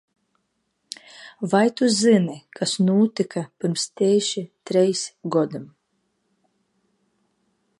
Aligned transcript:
Vai 1.51 1.67
tu 1.77 1.85
zini, 2.01 2.37
kas 2.57 2.73
notika 2.87 3.41
pirms 3.59 3.83
tieši 4.01 4.41
trīs 4.69 5.03
gadiem? 5.37 5.69